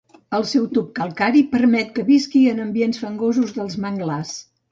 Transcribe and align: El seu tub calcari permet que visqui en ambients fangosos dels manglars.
El 0.35 0.43
seu 0.51 0.63
tub 0.77 0.87
calcari 0.99 1.43
permet 1.51 1.91
que 1.99 2.05
visqui 2.09 2.43
en 2.53 2.63
ambients 2.65 3.03
fangosos 3.05 3.55
dels 3.59 3.77
manglars. 3.87 4.35